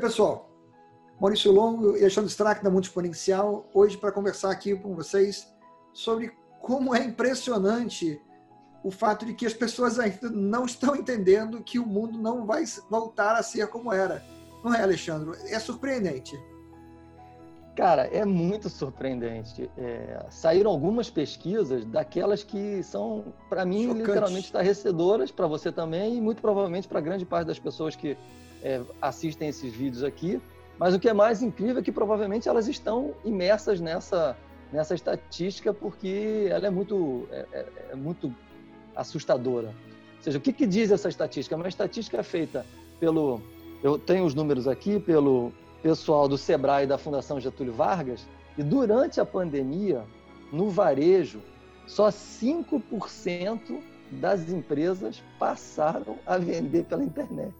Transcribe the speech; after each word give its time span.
pessoal? 0.00 0.50
Maurício 1.20 1.52
Longo 1.52 1.96
e 1.96 2.00
Alexandre 2.00 2.30
Strack 2.30 2.64
da 2.64 2.70
Mundo 2.70 2.84
Exponencial, 2.84 3.68
hoje 3.74 3.98
para 3.98 4.10
conversar 4.10 4.50
aqui 4.50 4.74
com 4.74 4.94
vocês 4.94 5.46
sobre 5.92 6.32
como 6.62 6.94
é 6.94 7.04
impressionante 7.04 8.20
o 8.82 8.90
fato 8.90 9.26
de 9.26 9.34
que 9.34 9.44
as 9.44 9.52
pessoas 9.52 9.98
ainda 9.98 10.30
não 10.30 10.64
estão 10.64 10.96
entendendo 10.96 11.62
que 11.62 11.78
o 11.78 11.86
mundo 11.86 12.18
não 12.18 12.46
vai 12.46 12.64
voltar 12.88 13.36
a 13.36 13.42
ser 13.42 13.66
como 13.68 13.92
era. 13.92 14.24
Não 14.64 14.74
é, 14.74 14.82
Alexandre? 14.82 15.38
É 15.46 15.58
surpreendente. 15.58 16.40
Cara, 17.80 18.02
é 18.08 18.26
muito 18.26 18.68
surpreendente. 18.68 19.70
É, 19.78 20.26
saíram 20.28 20.70
algumas 20.70 21.08
pesquisas 21.08 21.82
daquelas 21.82 22.44
que 22.44 22.82
são, 22.82 23.24
para 23.48 23.64
mim, 23.64 23.84
Chocante. 23.84 24.06
literalmente 24.06 24.44
estarrecedoras, 24.44 25.30
para 25.30 25.46
você 25.46 25.72
também, 25.72 26.18
e 26.18 26.20
muito 26.20 26.42
provavelmente 26.42 26.86
para 26.86 27.00
grande 27.00 27.24
parte 27.24 27.46
das 27.46 27.58
pessoas 27.58 27.96
que 27.96 28.18
é, 28.62 28.82
assistem 29.00 29.48
esses 29.48 29.72
vídeos 29.72 30.04
aqui. 30.04 30.38
Mas 30.78 30.94
o 30.94 31.00
que 31.00 31.08
é 31.08 31.14
mais 31.14 31.40
incrível 31.40 31.78
é 31.78 31.82
que 31.82 31.90
provavelmente 31.90 32.50
elas 32.50 32.68
estão 32.68 33.14
imersas 33.24 33.80
nessa, 33.80 34.36
nessa 34.70 34.94
estatística 34.94 35.72
porque 35.72 36.48
ela 36.50 36.66
é 36.66 36.70
muito, 36.70 37.26
é, 37.30 37.46
é, 37.50 37.66
é 37.92 37.96
muito 37.96 38.30
assustadora. 38.94 39.68
Ou 40.18 40.22
seja, 40.22 40.36
o 40.36 40.40
que, 40.42 40.52
que 40.52 40.66
diz 40.66 40.90
essa 40.90 41.08
estatística? 41.08 41.54
É 41.54 41.56
uma 41.56 41.66
estatística 41.66 42.22
feita 42.22 42.66
pelo. 43.00 43.40
Eu 43.82 43.98
tenho 43.98 44.26
os 44.26 44.34
números 44.34 44.68
aqui, 44.68 45.00
pelo 45.00 45.50
pessoal 45.82 46.28
do 46.28 46.38
Sebrae 46.38 46.84
e 46.84 46.86
da 46.86 46.98
Fundação 46.98 47.40
Getúlio 47.40 47.72
Vargas, 47.72 48.26
e 48.56 48.62
durante 48.62 49.20
a 49.20 49.24
pandemia, 49.24 50.04
no 50.52 50.68
varejo, 50.68 51.40
só 51.86 52.08
5% 52.08 53.80
das 54.10 54.50
empresas 54.50 55.22
passaram 55.38 56.18
a 56.26 56.36
vender 56.36 56.84
pela 56.84 57.04
internet. 57.04 57.54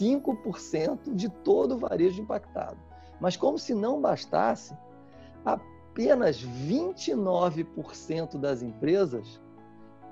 5% 0.00 1.14
de 1.14 1.28
todo 1.28 1.74
o 1.74 1.78
varejo 1.78 2.22
impactado. 2.22 2.78
Mas 3.20 3.36
como 3.36 3.58
se 3.58 3.74
não 3.74 4.00
bastasse, 4.00 4.76
apenas 5.44 6.42
29% 6.42 8.38
das 8.38 8.62
empresas 8.62 9.40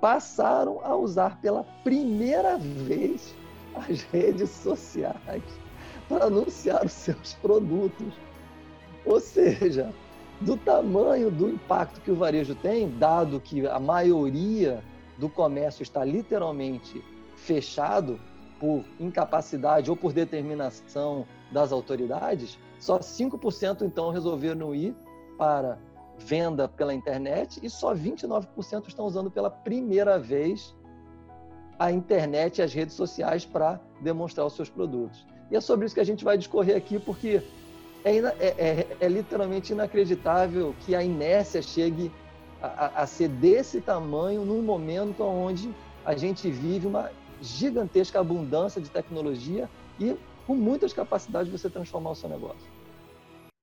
passaram 0.00 0.80
a 0.84 0.94
usar 0.96 1.40
pela 1.40 1.64
primeira 1.82 2.58
vez 2.58 3.34
as 3.74 4.02
redes 4.02 4.50
sociais 4.50 5.42
para 6.08 6.26
anunciar 6.26 6.84
os 6.84 6.92
seus 6.92 7.34
produtos. 7.34 8.14
Ou 9.04 9.20
seja, 9.20 9.92
do 10.40 10.56
tamanho 10.56 11.30
do 11.30 11.48
impacto 11.48 12.00
que 12.00 12.10
o 12.10 12.16
varejo 12.16 12.54
tem, 12.54 12.90
dado 12.98 13.40
que 13.40 13.66
a 13.66 13.78
maioria 13.78 14.82
do 15.18 15.28
comércio 15.28 15.82
está 15.82 16.04
literalmente 16.04 17.02
fechado 17.36 18.18
por 18.58 18.84
incapacidade 18.98 19.90
ou 19.90 19.96
por 19.96 20.12
determinação 20.12 21.26
das 21.50 21.72
autoridades, 21.72 22.58
só 22.78 22.98
5% 22.98 23.82
então 23.82 24.10
resolveram 24.10 24.74
ir 24.74 24.94
para 25.36 25.78
venda 26.18 26.68
pela 26.68 26.94
internet 26.94 27.58
e 27.62 27.68
só 27.68 27.94
29% 27.94 28.88
estão 28.88 29.04
usando 29.06 29.30
pela 29.30 29.50
primeira 29.50 30.18
vez 30.18 30.74
a 31.78 31.90
internet 31.90 32.58
e 32.58 32.62
as 32.62 32.72
redes 32.72 32.94
sociais 32.94 33.44
para 33.44 33.80
demonstrar 34.00 34.46
os 34.46 34.54
seus 34.54 34.70
produtos. 34.70 35.26
E 35.52 35.56
é 35.56 35.60
sobre 35.60 35.84
isso 35.84 35.94
que 35.94 36.00
a 36.00 36.04
gente 36.04 36.24
vai 36.24 36.38
discorrer 36.38 36.74
aqui, 36.74 36.98
porque 36.98 37.42
é, 38.02 38.16
é, 38.16 38.24
é, 38.40 38.96
é 38.98 39.08
literalmente 39.08 39.74
inacreditável 39.74 40.74
que 40.80 40.94
a 40.94 41.04
inércia 41.04 41.60
chegue 41.60 42.10
a, 42.62 43.02
a, 43.02 43.06
ser 43.06 43.28
desse 43.28 43.82
tamanho 43.82 44.46
num 44.46 44.62
momento 44.62 45.22
onde 45.22 45.70
a 46.06 46.16
gente 46.16 46.50
vive 46.50 46.86
uma 46.86 47.10
gigantesca 47.42 48.18
abundância 48.18 48.80
de 48.80 48.88
tecnologia 48.88 49.68
e 50.00 50.16
com 50.46 50.54
muitas 50.54 50.94
capacidades 50.94 51.52
de 51.52 51.58
você 51.58 51.68
transformar 51.68 52.12
o 52.12 52.14
seu 52.14 52.30
negócio. 52.30 52.72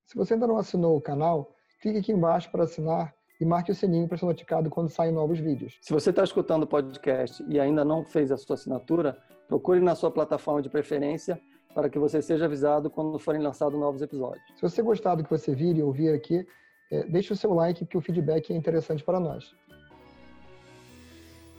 Se 0.05 0.15
você 0.15 0.35
ainda 0.35 0.45
não 0.45 0.57
assinou 0.57 0.95
o 0.95 1.01
canal, 1.01 1.55
clique 1.81 1.97
aqui 1.97 2.11
embaixo 2.11 2.51
para 2.51 2.65
assinar 2.65 3.15
e 3.41 3.45
marque 3.45 3.71
o 3.71 3.75
sininho 3.75 4.07
para 4.07 4.15
ser 4.15 4.27
notificado 4.27 4.69
quando 4.69 4.89
saem 4.89 5.11
novos 5.11 5.39
vídeos. 5.39 5.79
Se 5.81 5.91
você 5.91 6.11
está 6.11 6.23
escutando 6.23 6.63
o 6.63 6.67
podcast 6.67 7.43
e 7.47 7.59
ainda 7.59 7.83
não 7.83 8.05
fez 8.05 8.31
a 8.31 8.37
sua 8.37 8.53
assinatura, 8.53 9.17
procure 9.47 9.79
na 9.79 9.95
sua 9.95 10.11
plataforma 10.11 10.61
de 10.61 10.69
preferência 10.69 11.41
para 11.73 11.89
que 11.89 11.99
você 11.99 12.21
seja 12.21 12.45
avisado 12.45 12.89
quando 12.89 13.19
forem 13.19 13.41
lançados 13.41 13.79
novos 13.79 14.01
episódios. 14.01 14.43
Se 14.55 14.61
você 14.61 14.81
gostar 14.81 15.15
do 15.15 15.23
que 15.23 15.29
você 15.29 15.53
vir 15.53 15.77
e 15.77 15.83
ouvir 15.83 16.13
aqui, 16.13 16.45
é, 16.91 17.03
deixe 17.03 17.31
o 17.31 17.35
seu 17.35 17.53
like, 17.53 17.85
que 17.85 17.97
o 17.97 18.01
feedback 18.01 18.51
é 18.51 18.55
interessante 18.55 19.03
para 19.03 19.19
nós. 19.19 19.53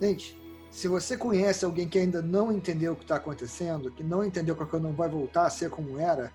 Gente, 0.01 0.37
se 0.71 0.89
você 0.89 1.17
conhece 1.17 1.65
alguém 1.65 1.89
que 1.89 1.99
ainda 1.99 2.21
não 2.23 2.51
entendeu 2.51 2.93
o 2.93 2.97
que 2.97 3.03
está 3.03 3.17
acontecendo, 3.17 3.91
que 3.91 4.03
não 4.03 4.25
entendeu 4.25 4.57
que 4.57 4.63
a 4.63 4.67
coisa 4.67 4.87
não 4.87 4.95
vai 4.95 5.09
voltar 5.09 5.47
a 5.47 5.51
ser 5.51 5.71
como 5.71 5.99
era, 5.99 6.33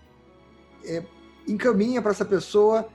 é, 0.85 1.03
encaminha 1.47 2.01
para 2.01 2.11
essa 2.11 2.25
pessoa 2.25 2.87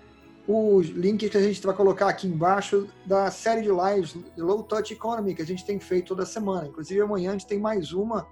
os 0.47 0.86
links 0.88 1.30
que 1.30 1.36
a 1.36 1.42
gente 1.42 1.64
vai 1.64 1.74
colocar 1.74 2.08
aqui 2.08 2.26
embaixo 2.26 2.88
da 3.06 3.30
série 3.30 3.62
de 3.62 3.68
lives 3.68 4.14
de 4.34 4.41
Low 4.41 4.62
Touch 4.62 4.92
Economy 4.92 5.34
que 5.34 5.42
a 5.42 5.47
gente 5.47 5.64
tem 5.64 5.78
feito 5.78 6.08
toda 6.08 6.24
semana. 6.24 6.66
Inclusive 6.66 7.00
amanhã 7.00 7.30
a 7.30 7.32
gente 7.32 7.47
tem 7.47 7.58
mais 7.58 7.92
uma 7.92 8.26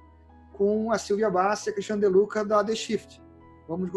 com 0.58 0.90
a 0.90 0.98
Silvia 0.98 1.30
Bassi 1.30 1.68
e 1.68 1.70
a 1.70 1.72
Cristiane 1.72 2.00
Deluca 2.00 2.44
da 2.44 2.64
The 2.64 2.74
Shift. 2.74 3.22
Vamos 3.68 3.90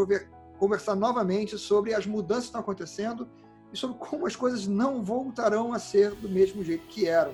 conversar 0.60 0.96
novamente 0.96 1.58
sobre 1.58 1.92
as 1.96 2.06
mudanças 2.06 2.44
que 2.44 2.50
estão 2.50 2.62
acontecendo 2.62 3.28
e 3.74 3.78
sobre 3.78 3.98
como 3.98 4.28
as 4.28 4.36
coisas 4.36 4.68
não 4.68 5.04
voltarão 5.04 5.74
a 5.74 5.80
ser 5.80 6.12
do 6.12 6.30
mesmo 6.30 6.64
jeito 6.64 6.86
que 6.88 7.08
eram. 7.08 7.34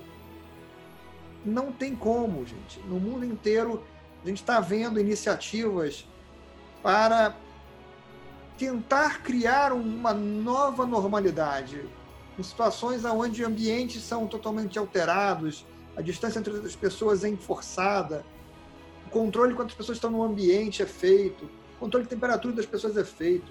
Não 1.44 1.74
tem 1.74 1.94
como, 1.94 2.46
gente. 2.46 2.80
No 2.88 3.00
mundo 3.00 3.26
inteiro, 3.26 3.84
a 4.24 4.28
gente 4.28 4.42
está 4.42 4.62
vendo 4.62 4.98
iniciativas 4.98 6.08
para 6.82 7.36
tentar 8.58 9.22
criar 9.22 9.74
uma 9.74 10.14
nova 10.14 10.86
normalidade, 10.86 11.86
em 12.40 12.44
situações 12.44 13.04
onde 13.04 13.44
ambientes 13.44 14.02
são 14.04 14.26
totalmente 14.26 14.80
alterados, 14.80 15.66
a 15.98 16.02
distância 16.02 16.40
entre 16.40 16.54
as 16.54 16.76
pessoas 16.76 17.24
é 17.24 17.30
enforçada, 17.30 18.26
o 19.08 19.10
controle 19.10 19.54
quantas 19.54 19.74
pessoas 19.74 19.98
estão 19.98 20.12
no 20.12 20.22
ambiente 20.22 20.84
é 20.84 20.86
feito, 20.86 21.46
o 21.46 21.80
controle 21.80 22.04
de 22.04 22.10
temperatura 22.10 22.54
das 22.54 22.66
pessoas 22.66 22.98
é 22.98 23.06
feito. 23.06 23.50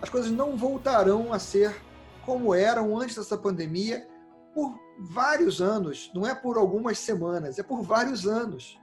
As 0.00 0.08
coisas 0.08 0.30
não 0.30 0.56
voltarão 0.56 1.30
a 1.32 1.38
ser 1.38 1.76
como 2.24 2.54
eram 2.54 2.98
antes 2.98 3.16
dessa 3.16 3.36
pandemia 3.36 4.08
por 4.54 4.74
vários 4.98 5.60
anos, 5.60 6.10
não 6.14 6.26
é 6.26 6.34
por 6.34 6.56
algumas 6.56 6.98
semanas, 6.98 7.58
é 7.58 7.62
por 7.62 7.82
vários 7.82 8.26
anos. 8.26 8.78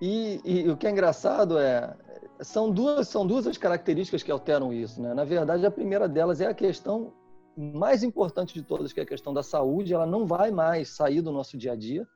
E, 0.00 0.40
e, 0.44 0.68
o 0.68 0.76
que 0.76 0.86
é 0.86 0.90
engraçado 0.90 1.58
é 1.58 1.96
são 2.40 2.70
duas 2.70 3.08
são 3.08 3.26
duas 3.26 3.46
as 3.46 3.56
características 3.56 4.22
que 4.22 4.30
alteram 4.30 4.72
isso, 4.72 5.00
né? 5.00 5.14
Na 5.14 5.24
verdade, 5.24 5.64
a 5.64 5.70
primeira 5.70 6.08
delas 6.08 6.40
é 6.40 6.46
a 6.46 6.54
questão 6.54 7.12
mais 7.56 8.02
importante 8.02 8.52
de 8.52 8.62
todas, 8.62 8.92
que 8.92 9.00
é 9.00 9.04
a 9.04 9.06
questão 9.06 9.32
da 9.32 9.42
saúde. 9.42 9.94
Ela 9.94 10.06
não 10.06 10.26
vai 10.26 10.50
mais 10.50 10.90
sair 10.90 11.20
do 11.22 11.32
nosso 11.32 11.56
dia 11.56 11.72
a 11.72 11.76
dia. 11.76 12.06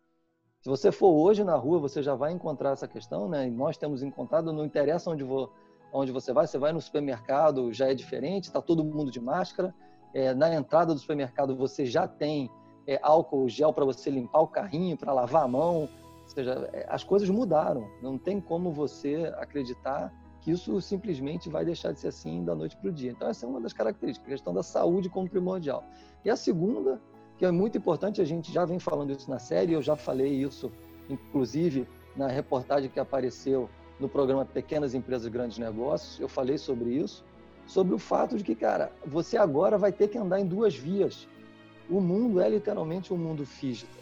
Se 0.67 0.71
você 0.71 0.91
for 0.91 1.11
hoje 1.11 1.45
na 1.45 1.55
rua, 1.55 1.79
você 1.79 2.03
já 2.03 2.17
vai 2.17 2.33
encontrar 2.33 2.73
essa 2.73 2.89
questão, 2.89 3.29
né? 3.29 3.47
E 3.47 3.51
nós 3.53 3.77
temos 3.77 4.03
encontrado, 4.03 4.53
não 4.53 4.65
interessa 4.65 5.09
onde, 5.09 5.23
vou, 5.23 5.53
onde 5.93 6.11
você 6.11 6.33
vai, 6.33 6.45
você 6.45 6.59
vai 6.59 6.73
no 6.73 6.81
supermercado, 6.81 7.73
já 7.73 7.89
é 7.89 7.95
diferente, 7.95 8.47
está 8.47 8.61
todo 8.61 8.83
mundo 8.83 9.09
de 9.09 9.21
máscara. 9.21 9.73
É, 10.13 10.35
na 10.35 10.53
entrada 10.53 10.93
do 10.93 10.99
supermercado, 10.99 11.55
você 11.55 11.87
já 11.87 12.09
tem 12.09 12.51
é, 12.85 12.99
álcool 13.01 13.49
gel 13.49 13.73
para 13.73 13.85
você 13.85 14.11
limpar 14.11 14.41
o 14.41 14.49
carrinho, 14.49 14.97
para 14.97 15.13
lavar 15.13 15.45
a 15.45 15.47
mão. 15.47 15.83
Ou 15.83 15.89
seja, 16.27 16.69
é, 16.73 16.85
as 16.89 17.05
coisas 17.05 17.31
mudaram. 17.31 17.89
Não 18.03 18.19
tem 18.19 18.41
como 18.41 18.73
você 18.73 19.33
acreditar 19.39 20.13
que 20.41 20.51
isso 20.51 20.81
simplesmente 20.81 21.49
vai 21.49 21.65
deixar 21.65 21.93
de 21.93 22.01
ser 22.01 22.09
assim 22.09 22.45
da 22.45 22.57
noite 22.57 22.77
para 22.77 22.91
o 22.91 22.93
dia. 22.93 23.13
Então, 23.13 23.29
essa 23.29 23.47
é 23.47 23.49
uma 23.49 23.61
das 23.61 23.73
características, 23.73 24.27
a 24.27 24.33
questão 24.33 24.53
da 24.53 24.65
saúde 24.65 25.09
como 25.09 25.31
primordial. 25.31 25.85
E 26.25 26.29
a 26.29 26.35
segunda 26.35 27.01
que 27.39 27.45
é 27.45 27.51
muito 27.51 27.77
importante, 27.77 28.21
a 28.21 28.25
gente 28.25 28.53
já 28.53 28.65
vem 28.65 28.79
falando 28.79 29.13
isso 29.13 29.31
na 29.31 29.39
série, 29.39 29.73
eu 29.73 29.83
já 29.83 29.95
falei 29.95 30.33
isso, 30.33 30.73
inclusive, 31.09 31.87
na 32.17 32.29
reportagem 32.29 32.89
que 32.89 32.99
apareceu 32.99 33.69
no 34.01 34.09
programa 34.09 34.45
Pequenas 34.45 34.95
Empresas 34.95 35.29
Grandes 35.29 35.59
Negócios, 35.59 36.19
eu 36.19 36.29
falei 36.29 36.59
sobre 36.59 36.91
isso, 36.91 37.25
sobre 37.67 37.95
o 37.95 37.99
fato 37.99 38.37
de 38.37 38.45
que, 38.45 38.55
cara, 38.55 38.93
você 39.05 39.37
agora 39.37 39.77
vai 39.77 39.93
ter 39.93 40.09
que 40.09 40.19
andar 40.19 40.41
em 40.41 40.47
duas 40.47 40.75
vias. 40.75 41.29
O 41.91 42.01
mundo 42.01 42.41
é 42.41 42.49
literalmente 42.49 43.13
um 43.13 43.17
mundo 43.17 43.45
físico. 43.45 43.93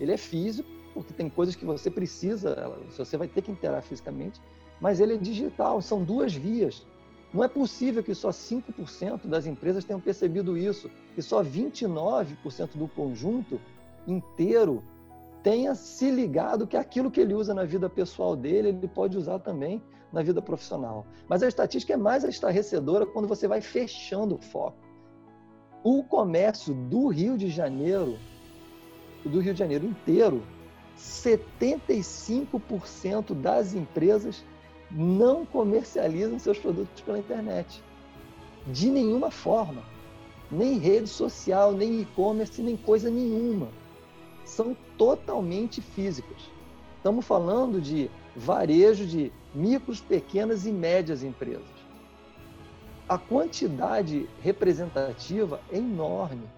Ele 0.00 0.12
é 0.12 0.16
físico, 0.16 0.68
porque 0.94 1.12
tem 1.12 1.28
coisas 1.28 1.54
que 1.54 1.64
você 1.64 1.90
precisa, 1.90 2.76
você 2.96 3.16
vai 3.16 3.28
ter 3.28 3.42
que 3.42 3.50
interar 3.50 3.82
fisicamente, 3.82 4.40
mas 4.80 5.00
ele 5.00 5.14
é 5.14 5.16
digital, 5.16 5.82
são 5.82 6.02
duas 6.02 6.32
vias. 6.34 6.86
Não 7.32 7.44
é 7.44 7.48
possível 7.48 8.02
que 8.02 8.14
só 8.14 8.30
5% 8.30 9.26
das 9.26 9.46
empresas 9.46 9.84
tenham 9.84 10.00
percebido 10.00 10.56
isso, 10.56 10.90
e 11.16 11.22
só 11.22 11.44
29% 11.44 12.76
do 12.76 12.88
conjunto 12.88 13.60
inteiro 14.06 14.82
tenha 15.42 15.74
se 15.74 16.10
ligado 16.10 16.66
que 16.66 16.76
aquilo 16.76 17.10
que 17.10 17.20
ele 17.20 17.34
usa 17.34 17.52
na 17.54 17.64
vida 17.64 17.88
pessoal 17.88 18.34
dele, 18.34 18.68
ele 18.68 18.88
pode 18.88 19.16
usar 19.16 19.38
também 19.38 19.80
na 20.12 20.22
vida 20.22 20.42
profissional. 20.42 21.06
Mas 21.28 21.42
a 21.42 21.48
estatística 21.48 21.92
é 21.92 21.96
mais 21.96 22.24
estarrecedora 22.24 23.04
quando 23.06 23.28
você 23.28 23.46
vai 23.46 23.60
fechando 23.60 24.36
o 24.36 24.38
foco. 24.38 24.78
O 25.84 26.02
comércio 26.02 26.74
do 26.74 27.08
Rio 27.08 27.36
de 27.36 27.50
Janeiro, 27.50 28.18
do 29.24 29.40
Rio 29.40 29.52
de 29.52 29.58
Janeiro 29.58 29.84
inteiro, 29.86 30.42
75% 30.96 33.34
das 33.34 33.74
empresas 33.74 34.42
não 34.90 35.44
comercializam 35.44 36.38
seus 36.38 36.58
produtos 36.58 37.02
pela 37.02 37.18
internet. 37.18 37.82
De 38.66 38.90
nenhuma 38.90 39.30
forma. 39.30 39.82
Nem 40.50 40.78
rede 40.78 41.08
social, 41.08 41.72
nem 41.72 42.00
e-commerce, 42.00 42.62
nem 42.62 42.76
coisa 42.76 43.10
nenhuma. 43.10 43.68
São 44.44 44.76
totalmente 44.96 45.82
físicos. 45.82 46.50
Estamos 46.96 47.26
falando 47.26 47.80
de 47.80 48.10
varejo 48.34 49.06
de 49.06 49.32
micros, 49.54 50.00
pequenas 50.00 50.66
e 50.66 50.72
médias 50.72 51.22
empresas. 51.22 51.66
A 53.08 53.18
quantidade 53.18 54.28
representativa 54.42 55.60
é 55.70 55.78
enorme, 55.78 56.48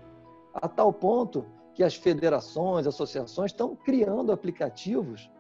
a 0.53 0.69
tal 0.69 0.93
ponto 0.93 1.45
que 1.75 1.83
as 1.83 1.95
federações, 1.95 2.87
associações 2.87 3.53
estão 3.53 3.77
criando 3.77 4.33
aplicativos 4.33 5.31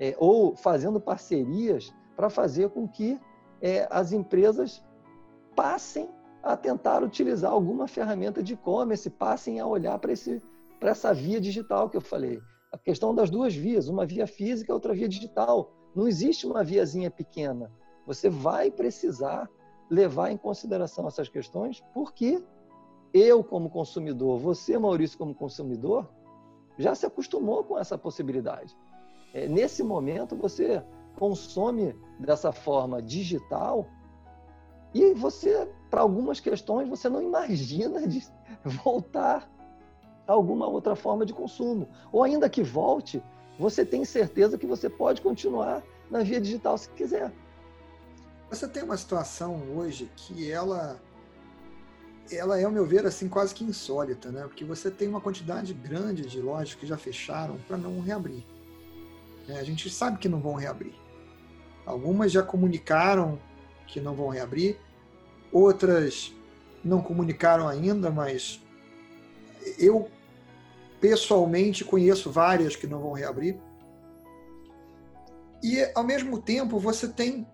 é, 0.00 0.16
ou 0.18 0.56
fazendo 0.56 1.00
parcerias 1.00 1.92
para 2.18 2.28
fazer 2.28 2.70
com 2.70 2.88
que 2.88 3.16
é, 3.62 3.86
as 3.88 4.10
empresas 4.10 4.84
passem 5.54 6.10
a 6.42 6.56
tentar 6.56 7.04
utilizar 7.04 7.52
alguma 7.52 7.86
ferramenta 7.86 8.42
de 8.42 8.54
e-commerce, 8.54 9.08
passem 9.08 9.60
a 9.60 9.66
olhar 9.66 9.96
para 10.00 10.10
essa 10.90 11.14
via 11.14 11.40
digital 11.40 11.88
que 11.88 11.96
eu 11.96 12.00
falei. 12.00 12.40
A 12.72 12.78
questão 12.78 13.14
das 13.14 13.30
duas 13.30 13.54
vias, 13.54 13.88
uma 13.88 14.04
via 14.04 14.26
física, 14.26 14.74
outra 14.74 14.92
via 14.92 15.08
digital. 15.08 15.72
Não 15.94 16.08
existe 16.08 16.44
uma 16.44 16.64
viazinha 16.64 17.08
pequena. 17.08 17.70
Você 18.04 18.28
vai 18.28 18.68
precisar 18.68 19.48
levar 19.88 20.32
em 20.32 20.36
consideração 20.36 21.06
essas 21.06 21.28
questões, 21.28 21.84
porque 21.94 22.42
eu, 23.14 23.44
como 23.44 23.70
consumidor, 23.70 24.40
você, 24.40 24.76
Maurício, 24.76 25.16
como 25.16 25.32
consumidor, 25.32 26.10
já 26.76 26.96
se 26.96 27.06
acostumou 27.06 27.62
com 27.62 27.78
essa 27.78 27.96
possibilidade. 27.96 28.76
É, 29.32 29.46
nesse 29.46 29.84
momento, 29.84 30.34
você 30.34 30.82
consome 31.18 31.94
dessa 32.18 32.52
forma 32.52 33.02
digital 33.02 33.86
e 34.94 35.12
você, 35.12 35.68
para 35.90 36.00
algumas 36.00 36.40
questões, 36.40 36.88
você 36.88 37.08
não 37.08 37.22
imagina 37.22 38.06
de 38.06 38.26
voltar 38.84 39.50
a 40.26 40.32
alguma 40.32 40.66
outra 40.66 40.94
forma 40.94 41.26
de 41.26 41.32
consumo. 41.32 41.88
Ou 42.12 42.22
ainda 42.22 42.48
que 42.48 42.62
volte, 42.62 43.22
você 43.58 43.84
tem 43.84 44.04
certeza 44.04 44.56
que 44.56 44.66
você 44.66 44.88
pode 44.88 45.20
continuar 45.20 45.82
na 46.10 46.22
via 46.22 46.40
digital 46.40 46.78
se 46.78 46.88
quiser. 46.90 47.32
Você 48.48 48.66
tem 48.66 48.82
uma 48.82 48.96
situação 48.96 49.60
hoje 49.76 50.10
que 50.16 50.50
ela 50.50 50.98
ela 52.30 52.60
é, 52.60 52.64
ao 52.64 52.70
meu 52.70 52.84
ver, 52.84 53.06
assim, 53.06 53.26
quase 53.26 53.54
que 53.54 53.64
insólita, 53.64 54.30
né? 54.30 54.42
Porque 54.42 54.62
você 54.62 54.90
tem 54.90 55.08
uma 55.08 55.20
quantidade 55.20 55.72
grande 55.72 56.26
de 56.26 56.42
lojas 56.42 56.74
que 56.74 56.86
já 56.86 56.98
fecharam 56.98 57.56
para 57.66 57.78
não 57.78 58.00
reabrir. 58.00 58.44
É, 59.48 59.58
a 59.58 59.64
gente 59.64 59.88
sabe 59.88 60.18
que 60.18 60.28
não 60.28 60.38
vão 60.38 60.52
reabrir. 60.52 60.94
Algumas 61.88 62.30
já 62.30 62.42
comunicaram 62.42 63.38
que 63.86 63.98
não 63.98 64.14
vão 64.14 64.28
reabrir, 64.28 64.76
outras 65.50 66.34
não 66.84 67.00
comunicaram 67.00 67.66
ainda, 67.66 68.10
mas 68.10 68.62
eu 69.78 70.10
pessoalmente 71.00 71.86
conheço 71.86 72.30
várias 72.30 72.76
que 72.76 72.86
não 72.86 73.00
vão 73.00 73.12
reabrir. 73.12 73.56
E, 75.62 75.90
ao 75.94 76.04
mesmo 76.04 76.38
tempo, 76.38 76.78
você 76.78 77.08
tem 77.08 77.46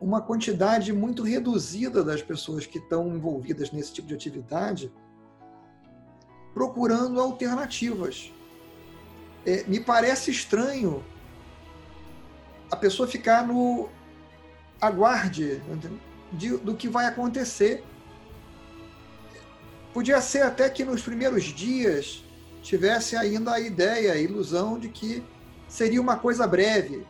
uma 0.00 0.20
quantidade 0.20 0.92
muito 0.92 1.22
reduzida 1.22 2.02
das 2.02 2.20
pessoas 2.20 2.66
que 2.66 2.78
estão 2.78 3.14
envolvidas 3.14 3.70
nesse 3.70 3.92
tipo 3.92 4.08
de 4.08 4.14
atividade 4.14 4.92
procurando 6.52 7.20
alternativas. 7.20 8.32
É, 9.46 9.62
me 9.68 9.78
parece 9.78 10.32
estranho 10.32 11.04
a 12.70 12.76
pessoa 12.76 13.08
ficar 13.08 13.46
no 13.46 13.88
aguarde 14.80 15.60
de, 16.32 16.56
do 16.58 16.74
que 16.74 16.88
vai 16.88 17.06
acontecer. 17.06 17.84
Podia 19.92 20.20
ser 20.20 20.42
até 20.42 20.70
que 20.70 20.84
nos 20.84 21.02
primeiros 21.02 21.44
dias 21.44 22.24
tivesse 22.62 23.16
ainda 23.16 23.52
a 23.52 23.60
ideia, 23.60 24.12
a 24.12 24.16
ilusão 24.16 24.78
de 24.78 24.88
que 24.88 25.24
seria 25.68 26.00
uma 26.00 26.16
coisa 26.16 26.46
breve, 26.46 27.06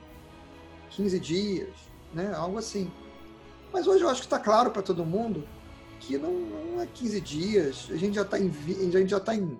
15 0.90 1.20
dias, 1.20 1.74
né? 2.14 2.32
algo 2.34 2.58
assim. 2.58 2.90
Mas 3.72 3.86
hoje 3.86 4.02
eu 4.02 4.08
acho 4.08 4.20
que 4.20 4.26
está 4.26 4.38
claro 4.38 4.70
para 4.70 4.82
todo 4.82 5.04
mundo 5.04 5.46
que 6.00 6.16
não, 6.16 6.32
não, 6.32 6.80
é 6.80 6.86
15 6.86 7.20
dias, 7.20 7.88
a 7.90 7.96
gente 7.96 8.14
já 8.14 8.22
está 8.22 8.38
em, 8.38 8.48
a 8.48 8.98
gente 8.98 9.10
já 9.10 9.18
está 9.18 9.34
em, 9.34 9.58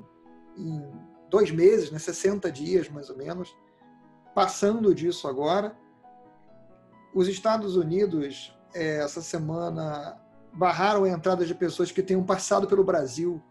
em 0.57 0.83
dois 1.29 1.51
meses, 1.51 1.91
né? 1.91 1.99
60 1.99 2.51
dias 2.51 2.89
mais 2.89 3.11
ou 3.11 3.17
menos, 3.17 3.55
passando 4.35 4.95
disso 4.95 5.29
agora. 5.29 5.77
Os 7.15 7.29
Estados 7.29 7.77
Unidos, 7.77 8.57
é, 8.75 8.99
essa 8.99 9.21
semana, 9.21 10.17
barraram 10.53 11.05
a 11.05 11.09
entrada 11.09 11.45
de 11.45 11.55
pessoas 11.55 11.91
que 11.91 12.03
tenham 12.03 12.23
passado 12.23 12.67
pelo 12.67 12.85
Brasil 12.85 13.43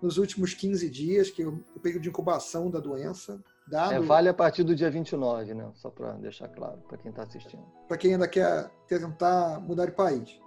nos 0.00 0.16
últimos 0.16 0.54
15 0.54 0.88
dias, 0.88 1.30
que 1.30 1.42
é 1.42 1.46
o 1.46 1.80
período 1.82 2.02
de 2.02 2.08
incubação 2.08 2.70
da 2.70 2.78
doença. 2.78 3.42
Dado... 3.66 3.94
É, 3.94 4.00
vale 4.00 4.28
a 4.28 4.34
partir 4.34 4.62
do 4.62 4.74
dia 4.74 4.90
29, 4.90 5.54
né? 5.54 5.70
Só 5.74 5.90
para 5.90 6.12
deixar 6.12 6.48
claro 6.48 6.78
para 6.88 6.96
quem 6.96 7.10
está 7.10 7.24
assistindo. 7.24 7.62
Para 7.86 7.96
quem 7.96 8.12
ainda 8.12 8.28
quer 8.28 8.70
tentar 8.86 9.60
mudar 9.60 9.86
de 9.86 9.92
país. 9.92 10.40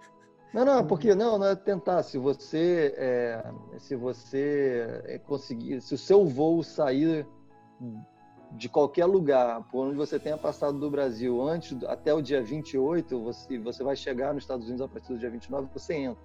Não, 0.53 0.65
não, 0.65 0.85
porque 0.85 1.15
não, 1.15 1.37
não 1.37 1.47
é 1.47 1.55
tentar. 1.55 2.03
Se 2.03 2.17
você, 2.17 2.93
é, 2.97 3.43
se 3.77 3.95
você 3.95 5.01
é 5.05 5.17
conseguir, 5.17 5.81
se 5.81 5.93
o 5.93 5.97
seu 5.97 6.25
voo 6.25 6.63
sair 6.63 7.25
de 8.51 8.67
qualquer 8.67 9.05
lugar 9.05 9.63
por 9.71 9.87
onde 9.87 9.95
você 9.95 10.19
tenha 10.19 10.37
passado 10.37 10.77
do 10.77 10.89
Brasil 10.89 11.41
antes 11.41 11.81
até 11.85 12.13
o 12.13 12.21
dia 12.21 12.43
28, 12.43 13.23
você, 13.23 13.57
você 13.57 13.83
vai 13.83 13.95
chegar 13.95 14.33
nos 14.33 14.43
Estados 14.43 14.65
Unidos 14.67 14.81
a 14.81 14.87
partir 14.87 15.13
do 15.13 15.19
dia 15.19 15.29
29, 15.29 15.67
você 15.73 15.93
entra. 15.93 16.23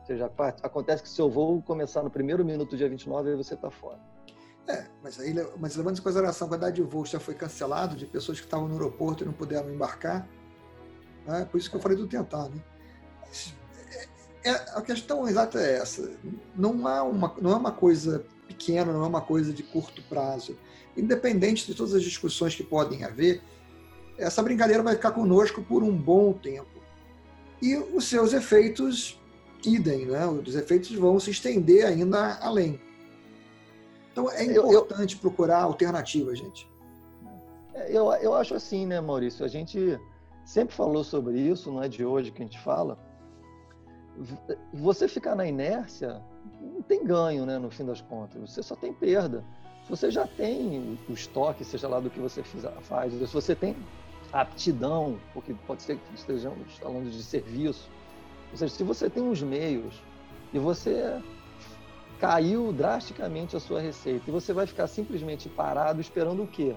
Ou 0.00 0.06
seja, 0.06 0.30
acontece 0.62 1.02
que 1.02 1.08
seu 1.08 1.30
voo 1.30 1.62
começar 1.62 2.02
no 2.02 2.10
primeiro 2.10 2.44
minuto 2.44 2.70
do 2.70 2.76
dia 2.76 2.88
29 2.88 3.30
e 3.30 3.36
você 3.36 3.54
está 3.54 3.70
fora. 3.70 4.00
É, 4.66 4.86
mas, 5.02 5.18
aí, 5.20 5.34
mas 5.58 5.76
levando 5.76 5.98
em 5.98 6.02
consideração 6.02 6.46
a 6.46 6.50
quantidade 6.50 6.76
de 6.76 6.82
voos 6.82 7.10
já 7.10 7.20
foi 7.20 7.34
cancelado, 7.34 7.96
de 7.96 8.06
pessoas 8.06 8.38
que 8.38 8.46
estavam 8.46 8.68
no 8.68 8.74
aeroporto 8.74 9.24
e 9.24 9.26
não 9.26 9.32
puderam 9.32 9.70
embarcar, 9.70 10.26
né? 11.26 11.44
por 11.50 11.58
isso 11.58 11.68
que 11.68 11.76
eu 11.76 11.80
falei 11.80 11.96
do 11.96 12.06
tentar. 12.06 12.48
Né? 12.48 12.62
É, 14.42 14.50
é, 14.50 14.54
a 14.74 14.80
questão 14.80 15.28
exata 15.28 15.60
é 15.60 15.78
essa. 15.78 16.10
Não, 16.54 16.86
há 16.86 17.02
uma, 17.02 17.34
não 17.40 17.50
é 17.50 17.56
uma 17.56 17.72
coisa 17.72 18.24
pequena, 18.46 18.92
não 18.92 19.04
é 19.04 19.06
uma 19.06 19.20
coisa 19.20 19.52
de 19.52 19.62
curto 19.62 20.02
prazo 20.02 20.56
independente 20.96 21.66
de 21.66 21.74
todas 21.74 21.94
as 21.94 22.02
discussões 22.02 22.54
que 22.54 22.62
podem 22.62 23.04
haver, 23.04 23.42
essa 24.18 24.42
brincadeira 24.42 24.82
vai 24.82 24.94
ficar 24.94 25.12
conosco 25.12 25.62
por 25.62 25.82
um 25.82 25.96
bom 25.96 26.32
tempo. 26.32 26.80
E 27.62 27.76
os 27.76 28.04
seus 28.04 28.32
efeitos, 28.32 29.18
idem, 29.64 30.06
né? 30.06 30.26
os 30.26 30.54
efeitos 30.54 30.90
vão 30.92 31.18
se 31.18 31.30
estender 31.30 31.86
ainda 31.86 32.38
além. 32.40 32.80
Então 34.12 34.30
é 34.30 34.44
importante 34.44 35.14
eu, 35.14 35.18
eu, 35.18 35.20
procurar 35.20 35.62
alternativas, 35.62 36.38
gente. 36.38 36.68
É, 37.74 37.90
eu, 37.90 38.12
eu 38.14 38.34
acho 38.34 38.54
assim, 38.54 38.86
né, 38.86 39.00
Maurício? 39.00 39.44
A 39.44 39.48
gente 39.48 39.98
sempre 40.44 40.74
falou 40.74 41.04
sobre 41.04 41.38
isso, 41.38 41.70
não 41.70 41.82
é 41.82 41.88
de 41.88 42.04
hoje 42.04 42.30
que 42.30 42.42
a 42.42 42.44
gente 42.44 42.60
fala. 42.60 42.98
Você 44.74 45.06
ficar 45.06 45.34
na 45.34 45.46
inércia 45.46 46.20
não 46.60 46.82
tem 46.82 47.04
ganho, 47.04 47.46
né, 47.46 47.58
no 47.58 47.70
fim 47.70 47.84
das 47.84 48.00
contas. 48.02 48.50
Você 48.50 48.62
só 48.62 48.74
tem 48.74 48.92
perda 48.92 49.44
você 49.90 50.10
já 50.10 50.24
tem 50.24 50.96
o 51.08 51.12
estoque, 51.12 51.64
seja 51.64 51.88
lá 51.88 51.98
do 51.98 52.08
que 52.08 52.20
você 52.20 52.42
faz, 52.82 53.12
se 53.12 53.26
você 53.26 53.56
tem 53.56 53.76
aptidão, 54.32 55.18
porque 55.34 55.52
pode 55.66 55.82
ser 55.82 55.98
que 55.98 56.14
estejamos 56.14 56.78
falando 56.78 57.10
de 57.10 57.22
serviço, 57.22 57.90
ou 58.52 58.56
seja, 58.56 58.72
se 58.72 58.84
você 58.84 59.10
tem 59.10 59.28
os 59.28 59.42
meios 59.42 60.00
e 60.52 60.58
você 60.60 61.20
caiu 62.20 62.72
drasticamente 62.72 63.56
a 63.56 63.60
sua 63.60 63.80
receita 63.80 64.28
e 64.28 64.32
você 64.32 64.52
vai 64.52 64.66
ficar 64.66 64.86
simplesmente 64.86 65.48
parado 65.48 66.00
esperando 66.00 66.44
o 66.44 66.46
quê? 66.46 66.76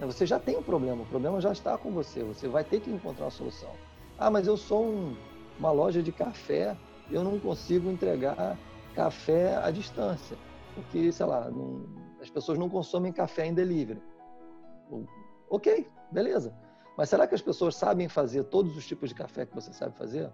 Você 0.00 0.26
já 0.26 0.38
tem 0.38 0.58
um 0.58 0.62
problema, 0.62 1.02
o 1.02 1.06
problema 1.06 1.40
já 1.40 1.52
está 1.52 1.78
com 1.78 1.92
você, 1.92 2.22
você 2.22 2.46
vai 2.46 2.62
ter 2.62 2.80
que 2.80 2.90
encontrar 2.90 3.24
uma 3.24 3.30
solução. 3.30 3.70
Ah, 4.18 4.30
mas 4.30 4.46
eu 4.46 4.56
sou 4.56 4.84
um, 4.84 5.16
uma 5.58 5.70
loja 5.70 6.02
de 6.02 6.12
café, 6.12 6.76
eu 7.10 7.24
não 7.24 7.38
consigo 7.38 7.90
entregar 7.90 8.58
café 8.94 9.56
à 9.56 9.70
distância, 9.70 10.36
porque, 10.74 11.12
sei 11.12 11.26
lá, 11.26 11.50
não, 11.50 11.86
as 12.20 12.30
pessoas 12.30 12.58
não 12.58 12.68
consomem 12.68 13.12
café 13.12 13.46
em 13.46 13.54
delivery. 13.54 14.02
Ok, 15.48 15.88
beleza. 16.10 16.54
Mas 16.96 17.08
será 17.08 17.26
que 17.26 17.34
as 17.34 17.42
pessoas 17.42 17.76
sabem 17.76 18.08
fazer 18.08 18.44
todos 18.44 18.76
os 18.76 18.86
tipos 18.86 19.08
de 19.08 19.14
café 19.14 19.46
que 19.46 19.54
você 19.54 19.72
sabe 19.72 19.96
fazer? 19.96 20.30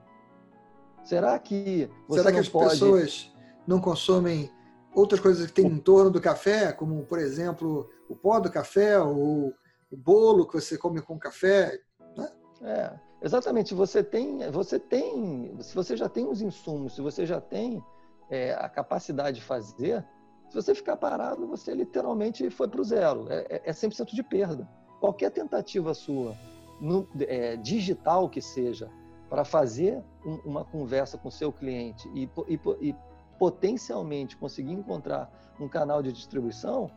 Será 1.02 1.38
que 1.38 1.90
você 2.06 2.20
será 2.20 2.32
que 2.32 2.38
as 2.38 2.48
pode... 2.48 2.70
pessoas 2.70 3.32
não 3.66 3.80
consomem 3.80 4.50
outras 4.94 5.20
coisas 5.20 5.46
que 5.46 5.52
tem 5.52 5.66
em 5.66 5.78
torno 5.78 6.10
do 6.10 6.20
café, 6.20 6.72
como 6.72 7.04
por 7.04 7.18
exemplo 7.18 7.88
o 8.08 8.14
pó 8.14 8.38
do 8.38 8.50
café 8.50 8.98
ou 8.98 9.54
o 9.90 9.96
bolo 9.96 10.46
que 10.46 10.54
você 10.54 10.76
come 10.76 11.00
com 11.00 11.18
café? 11.18 11.80
Né? 12.16 12.30
É, 12.62 12.92
exatamente. 13.22 13.74
Você 13.74 14.02
tem, 14.02 14.50
você 14.50 14.78
tem, 14.78 15.56
se 15.60 15.74
você 15.74 15.96
já 15.96 16.08
tem 16.08 16.28
os 16.28 16.42
insumos, 16.42 16.94
se 16.94 17.00
você 17.00 17.24
já 17.24 17.40
tem 17.40 17.82
é, 18.28 18.52
a 18.54 18.68
capacidade 18.68 19.38
de 19.38 19.42
fazer, 19.42 20.04
se 20.50 20.54
você 20.54 20.74
ficar 20.74 20.96
parado, 20.96 21.46
você 21.46 21.72
literalmente 21.72 22.50
foi 22.50 22.66
para 22.66 22.80
o 22.80 22.84
zero. 22.84 23.26
É, 23.30 23.62
é 23.64 23.72
100% 23.72 24.00
é 24.00 24.14
de 24.16 24.22
perda. 24.22 24.68
Qualquer 24.98 25.30
tentativa 25.30 25.94
sua 25.94 26.36
no, 26.80 27.08
é, 27.20 27.56
digital 27.56 28.28
que 28.28 28.42
seja, 28.42 28.90
para 29.28 29.44
fazer 29.44 30.02
um, 30.26 30.34
uma 30.44 30.64
conversa 30.64 31.16
com 31.16 31.30
seu 31.30 31.52
cliente 31.52 32.08
e, 32.08 32.28
e, 32.48 32.60
e 32.80 32.96
potencialmente 33.38 34.36
conseguir 34.36 34.72
encontrar 34.72 35.30
um 35.60 35.68
canal 35.68 36.02
de 36.02 36.12
distribuição, 36.12 36.90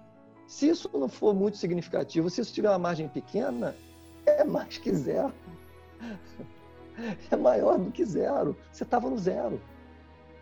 se 0.48 0.70
isso 0.70 0.90
não 0.92 1.08
for 1.08 1.34
muito 1.36 1.58
significativo, 1.58 2.30
se 2.32 2.42
isso 2.42 2.54
tiver 2.54 2.70
uma 2.70 2.80
margem 2.80 3.08
pequena, 3.08 3.76
é 4.26 4.44
mais 4.44 4.78
que 4.78 4.94
zero. 4.94 5.34
É 7.32 7.36
maior 7.36 7.80
do 7.80 7.92
que 7.92 8.06
zero. 8.06 8.56
Você 8.72 8.84
estava 8.84 9.10
no 9.10 9.18
zero. 9.18 9.60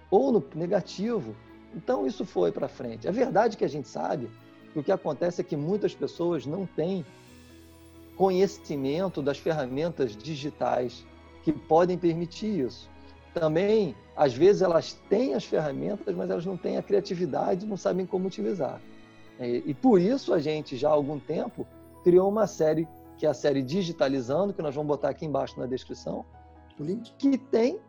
Ou 0.09 0.33
no 0.33 0.45
negativo. 0.53 1.33
Então 1.75 2.05
isso 2.05 2.25
foi 2.25 2.51
para 2.51 2.67
frente. 2.67 3.07
É 3.07 3.11
verdade 3.11 3.57
que 3.57 3.65
a 3.65 3.69
gente 3.69 3.87
sabe 3.87 4.29
que 4.73 4.79
o 4.79 4.83
que 4.83 4.91
acontece 4.91 5.41
é 5.41 5.43
que 5.43 5.55
muitas 5.55 5.93
pessoas 5.93 6.45
não 6.45 6.65
têm 6.65 7.05
conhecimento 8.15 9.21
das 9.21 9.37
ferramentas 9.37 10.15
digitais 10.15 11.05
que 11.43 11.51
podem 11.51 11.97
permitir 11.97 12.65
isso. 12.65 12.89
Também, 13.33 13.95
às 14.15 14.33
vezes, 14.33 14.61
elas 14.61 14.93
têm 15.09 15.33
as 15.33 15.45
ferramentas, 15.45 16.13
mas 16.13 16.29
elas 16.29 16.45
não 16.45 16.57
têm 16.57 16.77
a 16.77 16.83
criatividade, 16.83 17.65
não 17.65 17.77
sabem 17.77 18.05
como 18.05 18.27
utilizar. 18.27 18.81
E, 19.39 19.73
por 19.73 19.99
isso 19.99 20.33
a 20.33 20.39
gente, 20.39 20.77
já 20.77 20.89
há 20.89 20.91
algum 20.91 21.17
tempo, 21.17 21.65
criou 22.03 22.29
uma 22.29 22.45
série, 22.45 22.87
que 23.17 23.25
é 23.25 23.29
a 23.29 23.33
série 23.33 23.63
Digitalizando, 23.63 24.53
que 24.53 24.61
nós 24.61 24.75
vamos 24.75 24.87
botar 24.87 25.09
aqui 25.09 25.25
embaixo 25.25 25.59
na 25.59 25.65
descrição. 25.65 26.25
O 26.79 26.83
link? 26.83 27.11
Que 27.17 27.37
tem. 27.37 27.79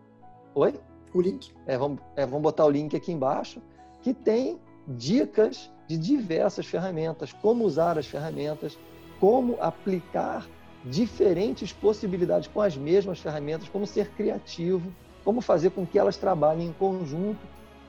Oi? 0.54 0.80
O 1.12 1.20
link. 1.20 1.52
É, 1.66 1.76
vamos, 1.76 2.00
é, 2.16 2.24
vamos 2.24 2.42
botar 2.42 2.64
o 2.64 2.70
link 2.70 2.96
aqui 2.96 3.12
embaixo, 3.12 3.60
que 4.02 4.12
tem 4.12 4.59
dicas 4.87 5.71
de 5.87 5.97
diversas 5.97 6.66
ferramentas, 6.66 7.32
como 7.32 7.64
usar 7.64 7.99
as 7.99 8.06
ferramentas, 8.06 8.78
como 9.21 9.56
aplicar 9.61 10.47
diferentes 10.85 11.73
possibilidades 11.73 12.49
com 12.49 12.61
as 12.61 12.76
mesmas 12.76 13.21
ferramentas, 13.21 13.68
como 13.68 13.87
ser 13.87 14.11
criativo, 14.11 14.92
como 15.25 15.40
fazer 15.40 15.71
com 15.71 15.87
que 15.87 15.99
elas 15.99 16.16
trabalhem 16.16 16.68
em 16.68 16.73
conjunto. 16.73 17.47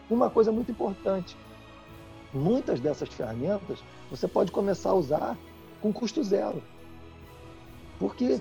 Uma 0.10 0.29
coisa 0.29 0.51
muito 0.51 0.72
importante: 0.72 1.36
muitas 2.34 2.79
dessas 2.79 3.10
ferramentas 3.10 3.79
você 4.10 4.27
pode 4.27 4.51
começar 4.51 4.91
a 4.91 4.96
usar 4.96 5.38
com 5.82 5.91
custo 5.91 6.24
zero. 6.24 6.62
Porque 7.98 8.39